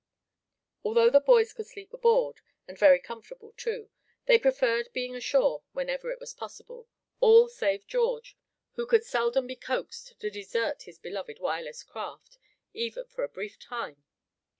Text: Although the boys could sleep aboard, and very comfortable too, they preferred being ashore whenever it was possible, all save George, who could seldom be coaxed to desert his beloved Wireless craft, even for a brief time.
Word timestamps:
Although 0.83 1.11
the 1.11 1.19
boys 1.19 1.53
could 1.53 1.67
sleep 1.67 1.93
aboard, 1.93 2.41
and 2.67 2.75
very 2.75 2.99
comfortable 2.99 3.53
too, 3.55 3.91
they 4.25 4.39
preferred 4.39 4.89
being 4.93 5.15
ashore 5.15 5.61
whenever 5.73 6.09
it 6.09 6.19
was 6.19 6.33
possible, 6.33 6.87
all 7.19 7.47
save 7.47 7.85
George, 7.85 8.35
who 8.71 8.87
could 8.87 9.03
seldom 9.05 9.45
be 9.45 9.55
coaxed 9.55 10.19
to 10.19 10.31
desert 10.31 10.81
his 10.87 10.97
beloved 10.97 11.37
Wireless 11.39 11.83
craft, 11.83 12.39
even 12.73 13.05
for 13.05 13.23
a 13.23 13.29
brief 13.29 13.59
time. 13.59 14.01